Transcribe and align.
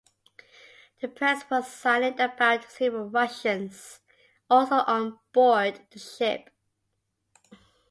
The 0.99 1.07
press 1.09 1.43
was 1.51 1.71
silent 1.71 2.19
about 2.19 2.67
several 2.71 3.05
Russians 3.11 3.99
also 4.49 4.77
on 4.77 5.19
board 5.31 5.81
the 5.91 5.99
ship. 5.99 6.49